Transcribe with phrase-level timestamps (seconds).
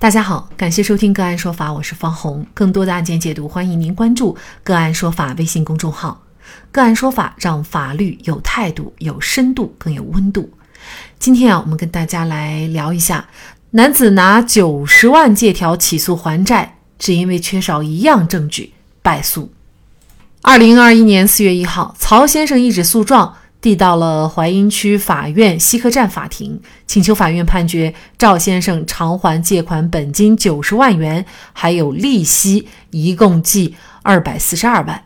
[0.00, 2.46] 大家好，感谢收听个案说法，我是方红。
[2.54, 4.34] 更多的案件解读，欢迎您关注
[4.64, 6.22] 个案说法微信公众号。
[6.72, 10.48] 个案说法让法律有态度、有深度、更有温度。
[11.18, 13.28] 今天啊，我们跟大家来聊一下，
[13.72, 18.72] 男子拿九十万借条起诉还债，只因为缺少一样证据
[19.02, 19.52] 败诉。
[20.40, 23.36] 二零二一年四月一号，曹先生一纸诉状。
[23.60, 35.04] 递到了淮阴区法院西客站法庭，请求法院判决赵先生偿还借款本金九十万元，还有利息，一共计二百四十二万。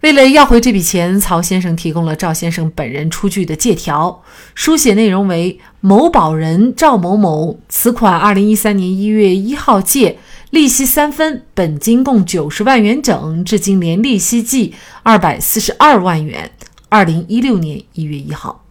[0.00, 4.20] 为了要回这笔钱，曹先生提供了赵先生本人出具的借条，
[4.52, 10.18] 书写内容为：某保人赵某某，此款二零一三年一月一号借，
[10.50, 14.74] 利息三分，本金共九十万元整，至今连利息计
[15.04, 16.50] 二百四十二万元。
[16.92, 18.66] 二零一六年一月一号，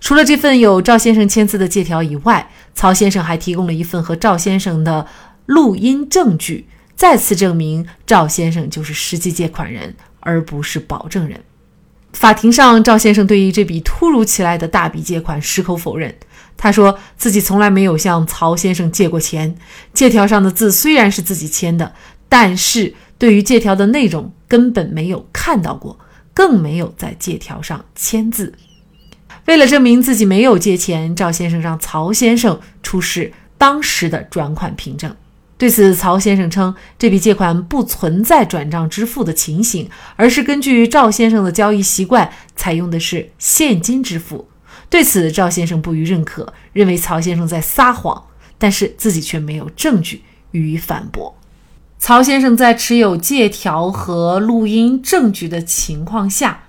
[0.00, 5.04] 除了这份有赵先生签字的借条以外，曹先生还提供了一份和赵先生的
[5.46, 11.40] 录音证据，再次证明赵先生就是实际借款人，而不是保证人。
[12.12, 16.14] 法庭上，赵先生对于这笔突如其来的大笔借款矢口否认，
[16.56, 19.56] 他说自己从来没有向曹先生借过钱，
[19.92, 21.92] 借条上的字虽然是自己签的，
[22.28, 25.98] 但是对于借条的内容根本没有看到过。
[26.34, 28.54] 更没有在借条上签字。
[29.46, 35.14] 为了证明自己没有借钱，赵先生让曹先生出示当时的转款凭证。
[35.58, 44.48] 对此，曹先生称这笔借款不存在转账支付的情形，而是根据赵先生的交易习惯，采用的是现金支付。
[44.88, 48.24] 对此，赵先生不予认可，认为曹先生在撒谎，
[48.56, 50.22] 但是自己却没有证据
[50.52, 51.36] 予以反驳。
[52.00, 56.62] 曹先生在持有借条和录音证据的情况下，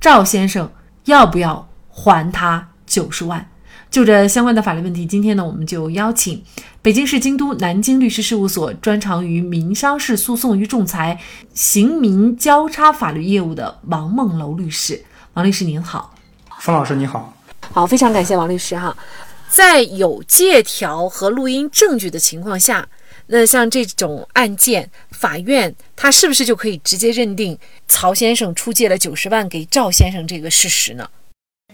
[0.00, 0.68] 赵先生
[1.04, 3.46] 要不要还他九十万？
[3.90, 6.42] 就这相关的法律问题，今天呢，我们就邀请
[6.80, 11.20] 北京市京都南京律师事务所专长于民商事诉讼与仲裁、
[11.52, 15.04] 刑民交叉法律业务的王梦楼律师。
[15.34, 16.14] 王律师您好，
[16.60, 17.34] 方老师你好，
[17.72, 18.96] 好，非常感谢王律师哈。
[19.50, 22.88] 在有借条和录音证据的情况下。
[23.30, 31.08] 那像这种案件，法院他是不是就可以直接认定曹先生出借了九十万给赵先生这个事实呢？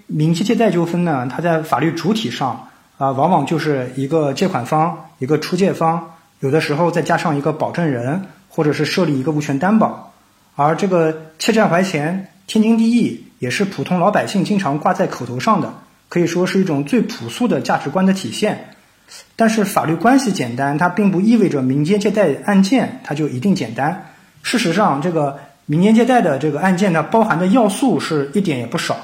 [0.09, 10.13] 民事借贷纠纷呢，它在法律主体上啊，往往就是一个借款方、一个出借方，有的时候再加上一个保证人，或者是设立一个物权担保。
[10.57, 15.73] 而这个欠债还钱，天经地义，也是普通老百姓经常挂在口头上的，
[16.09, 18.75] 可以说是一种最朴素的价值观的体现。
[19.37, 24.11] 但是法律关系简单，它并不意味着民间借贷案件它就一定简单。
[24.43, 28.97] 事实上，这个民间借贷的这个案件，它包含的要素是一点也不少。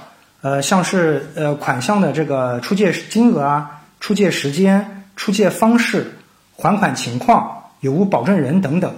[0.43, 6.13] 呃，像是呃款项的这个出借金额啊、出借时间、出借方式、
[6.57, 8.95] 还款情况、有无保证人等等。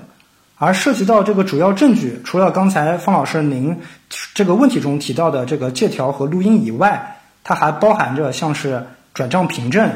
[0.57, 3.77] 而涉及到这个主要证据，除了刚才方老师您
[4.35, 9.91] 这个问题中提到的这个借条和录音以外，它还包含着像是转账凭证。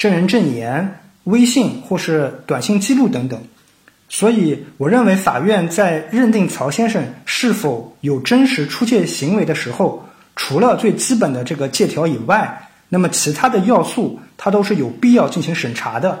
[0.00, 3.38] 证人证言、微信或是短信记录等等，
[4.08, 16.18] 所以我认为法院在认定曹先生是否有真实出借行为的时候，除了最基本的这个借条以外，那么其他的要素他都是有必要进行审查的。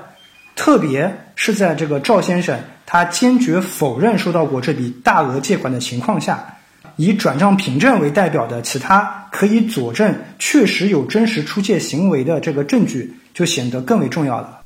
[0.54, 6.58] 特别是在这个赵先生他坚决否认收到过这笔大额借款的情况下，
[6.96, 13.14] 以转账凭证为代表的其他可以佐证确实有真实出借行为的这个证据。
[13.34, 14.58] 就显得更为重要了。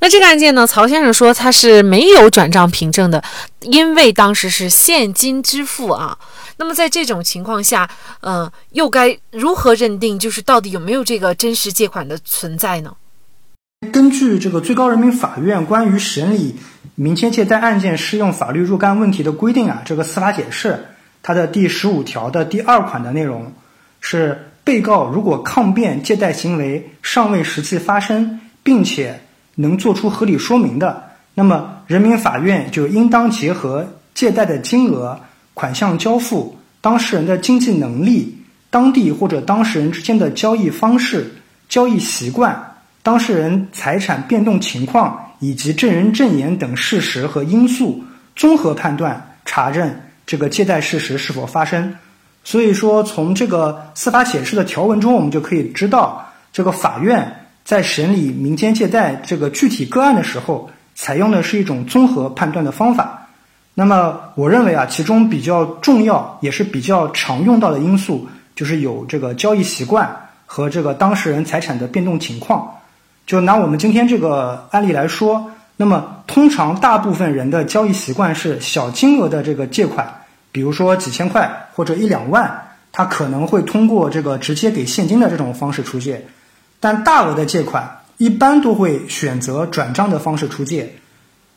[0.00, 0.66] 那这个案件呢？
[0.66, 3.22] 曹先生说他是没有转账凭证的，
[3.60, 6.18] 因为当时是现金支付啊。
[6.56, 7.88] 那么在这种情况下，
[8.22, 10.18] 嗯，又该如何认定？
[10.18, 12.96] 就是到底有没有这个真实借款的存在呢？
[13.92, 16.56] 根据这个最高人民法院关于审理
[16.94, 20.86] 民间借贷案件适用法律若干问题的规定啊，这个司法解释，
[21.22, 23.52] 它的第十五条的第二款的内容
[24.00, 24.47] 是。
[24.68, 29.18] 被告如果抗辩借贷行为尚未实际发生，并且
[29.54, 35.18] 能作出合理说明的，那么人民法院就应当结合借贷的金额、
[35.54, 38.36] 款项交付、当事人的经济能力、
[38.68, 41.32] 当地或者当事人之间的交易方式、
[41.70, 48.04] 交易习惯、当事人财产变动情况以及证人证言等事实和因素，
[48.36, 49.90] 综合判断查证
[50.26, 51.96] 这个借贷事实是否发生。
[52.48, 63.28] 所以说，从这个司法解释的条文中，我们就可以知道，这个法院在审理民间借贷这个具体个案的时候，采用的是一种综合判断的方法。
[63.74, 70.10] 那么，我认为啊，其中比较重要也是比较常用到的因素，就是有这个交易习惯
[70.46, 72.66] 和这个当事人财产的变动情况。
[73.26, 80.10] 就拿我们今天这个案例来说，那么通常大部分人的交易习惯是小金额的这个借款，
[80.58, 86.26] 比如说几千块或者一两万，他可能会通过这个直接给现金的这种方式出借，
[86.80, 90.96] 但大额的借款一般都会选择转账的方式出借。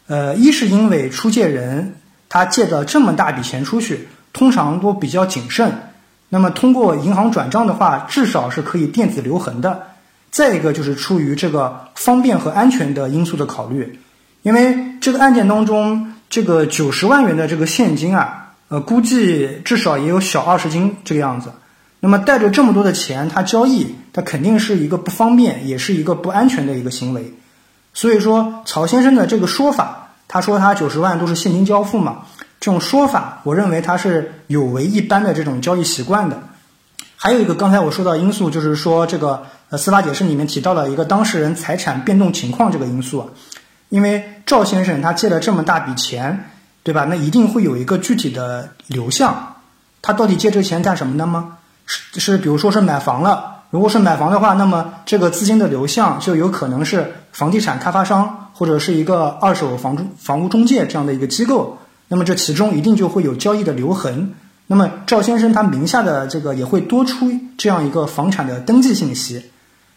[0.06, 1.96] 呃，一是因为出借人
[2.30, 5.90] 他借的这么大笔钱出去，通常都比较谨慎。
[6.30, 9.88] 那么通过银行转账的话，至少是可以电子留痕的。
[10.30, 14.00] 再一个就是出于这个方便和安全的因素的考虑，
[14.44, 21.52] 因为这个案件当中，这个九十万元的这个现金啊，呃，估计至少也有小二十斤这个样子。
[22.00, 27.34] 那么带着这么多的钱，他交易，他肯定是一个不方便，也是一个不安全的一个行为。
[27.94, 32.20] 所以说，曹先生的这个说法，他说他九十万都是现金交付嘛。
[32.62, 36.42] 这种说法，我认为他是有违一般的这种交易习惯的。
[37.18, 43.28] 还有一个，刚才我说到因素，就是说这个呃司法解释里面提到了一个当事人财产变动情况这个因素啊。
[43.90, 46.50] 因为赵先生他借了这么大笔钱，
[46.84, 47.06] 对吧？
[47.06, 49.56] 那一定会有一个具体的流向。
[50.02, 51.58] 他到底借这个钱干什么的吗？
[51.86, 53.58] 是是，比如说是买房了。
[53.70, 61.78] 如果是买房的话，那么这个资金的流向就有可能是房地产开发商或者是一个二手房中房屋中介这样的一个机构。
[62.08, 64.34] 那么这其中一定就会有交易的留痕。
[64.68, 69.52] 那么赵先生他名下的这个也会多出这样一个房产的登记信息。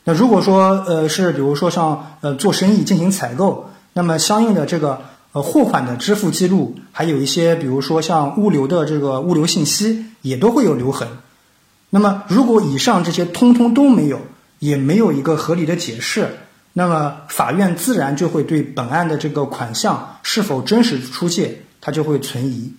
[0.05, 5.01] 那如果说呃是比如说像呃做生意进行采购，那么相应的这个
[5.35, 11.07] 呃货款的支付记录，还有一些比如说像物流的这个物流信息也都会有留痕。
[11.91, 14.23] 那么如果以上这些通通都没有，
[14.61, 16.39] 也没有一个合理的解释，
[16.73, 21.61] 那么法院自然就会对本案的这个款项是否真实出借。
[21.87, 22.73] 它就会存疑。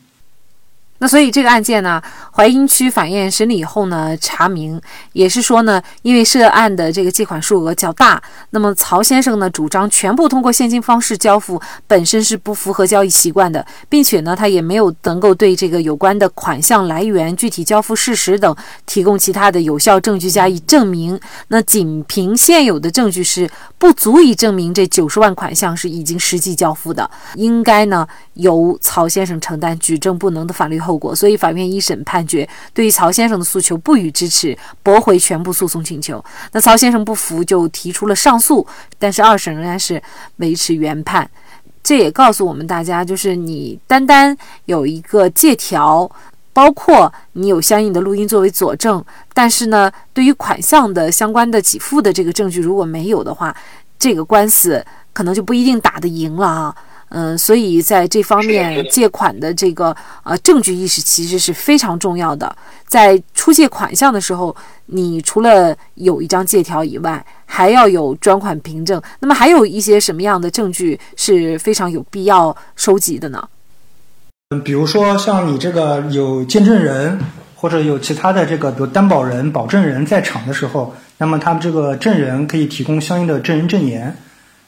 [1.00, 2.01] 那所以这个案件呢，
[2.31, 4.80] 淮阴区法院审理以后呢，查明
[5.12, 8.21] 也是说呢，因为涉案的这个借款数额较大，
[8.51, 18.56] 那么曹先生呢主张全部通过现金方式交付，本身是不符合交易习惯的，并且呢，他也没有能够对这个有关的款项来源、具体交付事实等
[18.86, 21.19] 提供其他的有效证据加以证明。
[21.50, 30.81] 那仅凭现有的证据是不足以证明这九十万款项是已经实际交付的，应该呢由曹先生承担举证不能的法律。
[30.86, 36.24] 后果，所以法院一审判决对于曹先生的诉求不予支持，驳回全部诉讼请求。
[36.52, 38.66] 那曹先生不服，就提出了上诉，
[38.98, 40.02] 但是二审仍然是
[40.38, 41.30] 维持原判。
[41.84, 44.36] 这也告诉我们大家，就是你单单
[44.66, 46.10] 有一个借条，
[46.52, 49.04] 包括你有相应的录音作为佐证，
[49.34, 53.56] 但是呢，对于款项的相关的给付的这个证据如果没有的话，
[54.00, 54.84] 这个官司
[55.14, 56.76] 可能就不一定打得赢了啊。
[57.17, 62.53] 嗯，所以在这方面，借款的这个呃证据意识其实是非常重要的。
[62.85, 64.53] 在出借款项的时候，
[64.88, 69.01] 你除了有一张借条以外，还要有专款凭证。
[69.21, 73.47] 那么还有一些什么样的证据是非常有必要收集的呢？
[74.50, 77.17] 嗯，比如说像你这个有见证人
[77.56, 84.17] 或者有其他的这个比如担保人、保证人在场的时候，那么他们这个证人可以提供相应的证人证言。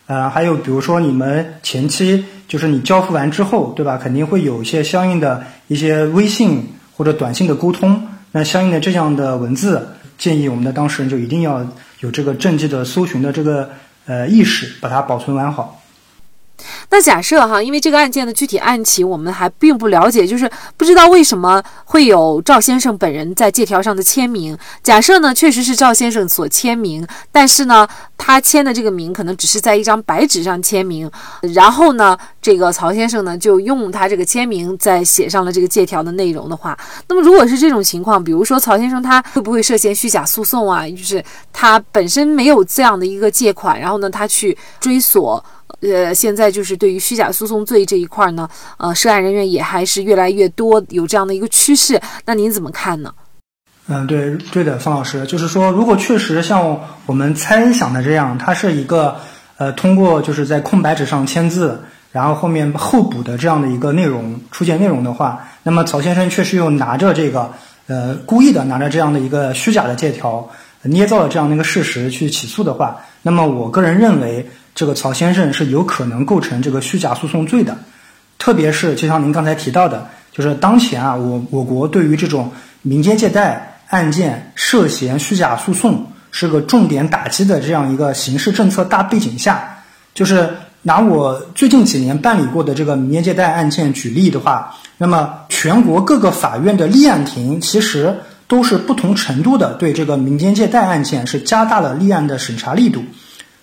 [0.05, 3.97] 呃，还有比如说你们前期就是你交付完之后，对吧？
[3.97, 11.67] 肯定会有一些相应的一些微信或者短信的沟通，那相应的这样的文字，建议我们的当事人就一定要
[11.99, 13.69] 有这个证据的搜寻的这个
[14.05, 15.81] 呃意识，把它保存完好。
[16.89, 24.57] 那假设哈，因为这个案件的具体案情我们还并不了解，就是不知道为什么会有赵先生本人在借条上的签名。
[24.81, 27.85] 假设呢，确实是赵先生所签名，但是呢，
[28.18, 31.11] 他签的这个名可能只是在一张白纸上签名，
[31.54, 36.78] 然后呢，这个曹先生呢就用他这个签名在写上了这个借条的内容的话，
[37.09, 40.88] 那么如果是这种情况，比如说曹先生他会不会涉嫌虚假诉讼啊？
[40.88, 41.21] 就是
[41.52, 45.44] 他本身没有这样的一个借款，然后呢，他去追索。
[45.81, 52.00] 呃，现在就是对于虚假诉讼罪这一块呢，呃，涉案人员也还是越来越多，有这样的一个趋势。
[52.26, 53.14] 那您怎么看呢？
[53.90, 59.16] 嗯，对，对的，方老师，就是说，如果确实像我们猜想的这样，它是一个
[59.57, 61.81] 呃，通过就是在空白纸上签字，
[62.12, 67.50] 然后后面后补的这样的一个内容出现内容的话，那么曹先生确实又拿着这个
[67.88, 70.46] 呃，故意的拿着这样的一个虚假的借条，
[70.81, 74.50] 捏造了这样的一个事实去起诉的话，那么我个人认为。
[74.78, 77.76] 这个曹先生是有可能构成这个虚假诉讼罪的，
[78.38, 82.52] 特别是就像您刚才提到的，就是当前啊，我我国对于这种
[82.84, 89.68] 民间借贷案件涉嫌虚假诉讼是个重点打击的这样一个刑事政策大背景下，
[90.14, 90.48] 就是
[90.84, 98.16] 拿我最近几年办理过的这个民间借贷案件举例的话，那么全国各个法院的立案庭其实
[98.47, 103.04] 都是不同程度的对这个民间借贷案件是加大了立案的审查力度。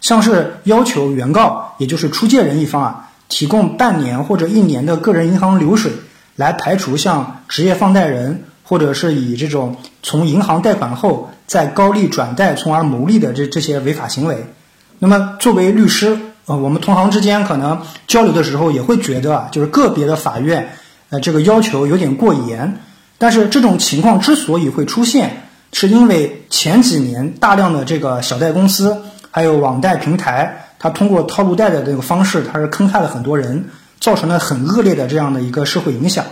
[0.01, 5.93] 像是要求原告，也就是出借人一方啊，提供半年或者一年的个人银行流水，
[6.37, 14.47] 来排除像职业放贷人或者是以这种从银行贷款后再高利转贷从而牟利的这这些违法行为。
[14.99, 20.77] 那么作为律师，呃，我们同行之间可能交流的时候也会觉得啊，就是个别的法院，
[21.09, 22.81] 呃，这个要求有点过严。
[23.25, 28.99] 但是这种情况之所以会出现，是因为前几年大量的这个小贷公司
[29.31, 36.23] 还有网贷平台，它通过套路贷的这个方式，它是坑害了很多人，造成了很恶劣的这样的一个社会影响。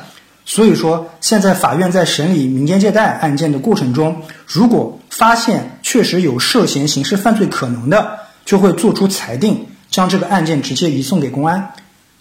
[0.44, 11.72] 所以说，现在法院在审理民间借贷案件的过程中，如果发现确实有涉嫌刑事犯罪可能的，就会作出裁定，将这个案件直接移送给公安。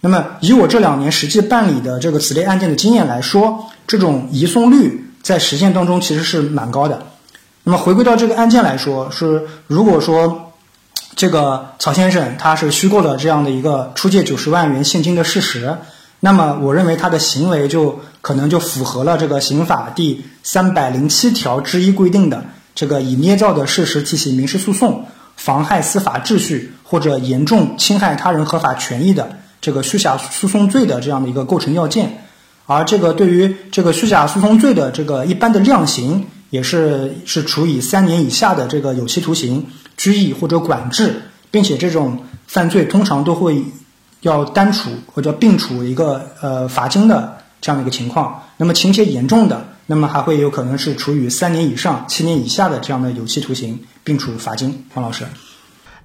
[0.04, 7.06] 那么，以我这两年实际办理的这个此类案件的经验来说，这种移送率在实践当中其实是蛮高的。
[7.64, 10.54] 那么，回归到这个案件来说，是如果说
[11.16, 15.78] 这个曹先生他是虚构了这样的一个出借九十万元现金的事实，
[16.20, 22.44] 那么我认为他的行为就可能就符合了这个刑法第三百零七条之一规定的
[22.74, 25.06] 这个以捏造的事实提起民事诉讼。
[25.38, 32.26] 妨害司法秩序或者严重侵害他人合法权益的这个虚假诉讼罪的这样的一个构成要件，
[32.66, 39.66] 而这个对于这个虚假诉讼罪的这个一般的量刑也是是处以三年以下的这个有期徒刑、
[39.96, 43.64] 拘役或者管制，并且这种犯罪通常都会
[44.22, 48.44] 要单处或者并处一个呃罚金的这样的一个情况。
[48.58, 49.68] 那么情节严重的。
[49.88, 54.86] 那么还会有可能是处以三年以上七年以下的这样的有期徒刑，并处罚金。
[54.94, 55.26] 黄老师，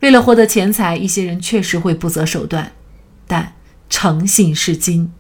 [0.01, 2.73] 为了获得钱财，一些人确实会不择手段，
[3.27, 3.55] 但
[3.89, 5.11] 诚信是金，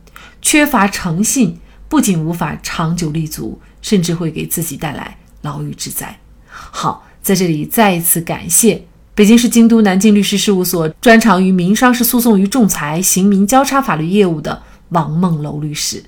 [0.40, 1.58] 缺乏诚信
[1.88, 6.18] 不仅无法长久立足，甚至会给自己带来牢狱之灾。
[6.46, 8.84] 好，在这里再一次感谢
[9.14, 16.02] 北京市京都南京律师事务所专长于民商事诉讼与仲裁、刑民交叉法律业务的王梦楼律师。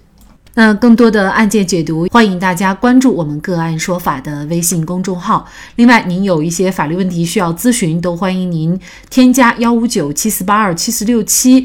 [0.55, 5.47] 那更多的案件解读，欢迎大家关注我们“个案说法”的微信公众号。
[5.77, 8.77] 另外，您有一些法律问题需要咨询，都欢迎您
[9.09, 11.65] 添加幺五九七四八二七四六七